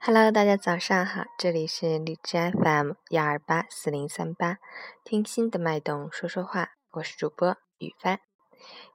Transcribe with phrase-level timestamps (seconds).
[0.00, 4.58] Hello，大家早上好，这里是荔枝 FM 幺二八四零三八，
[5.02, 8.20] 听心的脉动说说话，我是主播雨帆。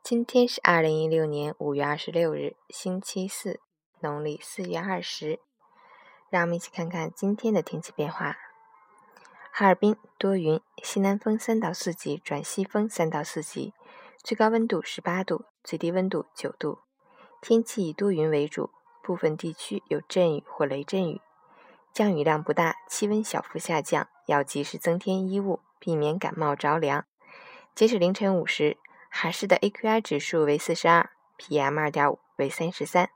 [0.01, 3.59] 今天是二零一六年五月二十六日，星期四，
[3.99, 5.39] 农历四月二十。
[6.29, 8.37] 让我们一起看看今天的天气变化。
[9.51, 13.73] 哈尔滨多云，西南风三到四级转西风三到四级，
[14.23, 16.79] 最高温度十八度，最低温度九度，
[17.41, 18.71] 天气以多云为主。
[19.03, 21.21] 部分地区有阵雨或雷阵雨，
[21.93, 27.05] 降雨量不大，气温小幅下降，要及时增添衣物，避免感冒着凉。
[27.75, 28.77] 截止凌晨五时，
[29.09, 33.09] 海市的 AQI 指数为四十二，PM 二点五为三十三，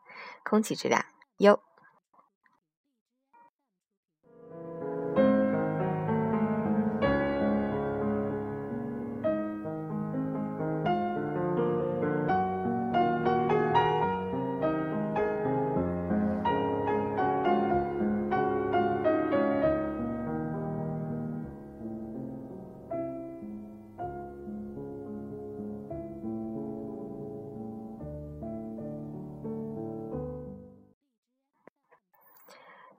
[0.43, 1.05] 空气质量
[1.37, 1.66] 优。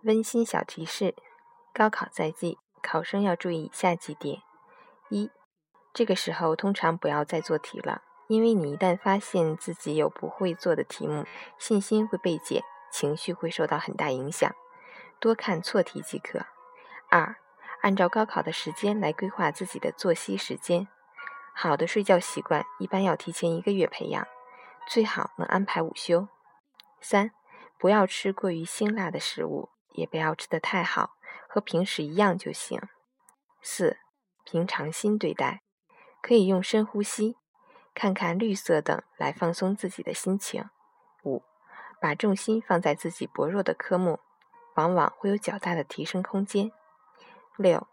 [0.09, 1.15] 温馨小提示：
[1.75, 4.41] 高考在即，考生要注意以下几点：
[5.11, 5.31] 一、
[5.93, 11.27] 这个时候通常不要再做题了，因为你一旦发现自己有不会做的题目，
[11.59, 14.51] 信心会被减，情绪会受到很大影响，
[15.21, 16.47] 多看错题即可。
[17.11, 17.37] 二、
[17.83, 20.89] 按照高考的时间来规划自己的作息时间，
[21.55, 24.27] 好的睡觉习惯一般要提前一个月培养，
[24.89, 26.29] 最好能安排午休。
[26.99, 27.31] 三、
[27.79, 29.69] 不要吃过于辛辣的食物。
[29.99, 31.17] 也不要吃得太好，
[31.49, 32.81] 和平时一样就行。
[33.61, 33.99] 四，
[34.45, 35.63] 平常心对待，
[36.23, 37.37] 可以用深呼吸、
[37.93, 40.71] 看看绿色等来放松自己的心情。
[41.25, 41.43] 五，
[42.01, 44.21] 把重心放在自己薄弱的科目，
[44.77, 46.71] 往往会有较大的提升空间。
[47.57, 47.89] 六，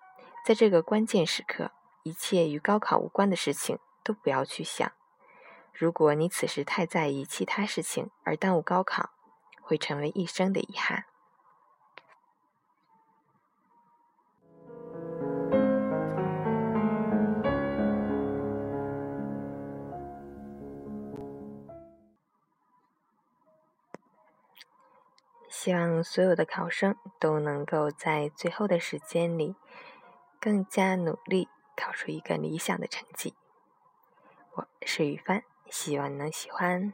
[0.46, 1.72] 在这个关键时刻，
[2.04, 4.92] 一切与高考无关的事情都不要去想。
[5.74, 9.10] 如果你此时太在意其他事情而耽误高考，
[9.62, 11.06] 会成为一生的遗憾。
[25.58, 29.56] 希望所有的考生都能够在最后的时间里
[30.38, 33.34] 更加努力，考出一个理想的成绩。
[34.56, 36.94] 我是雨帆，希望你能喜欢。